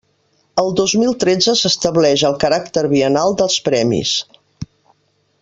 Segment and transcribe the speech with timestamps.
[0.61, 4.17] El dos mil tretze s'estableix el caràcter biennal dels premis.